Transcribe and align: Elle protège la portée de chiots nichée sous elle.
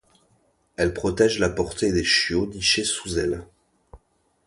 Elle 0.77 0.95
protège 0.95 1.37
la 1.37 1.51
portée 1.51 1.91
de 1.91 2.01
chiots 2.01 2.47
nichée 2.47 2.83
sous 2.83 3.19
elle. 3.19 3.45